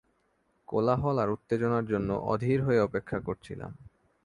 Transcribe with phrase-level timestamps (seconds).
[0.67, 3.71] কোলাহল আর উত্তেজনার জন্য অধীর হয়ে অপেক্ষা করছিলাম।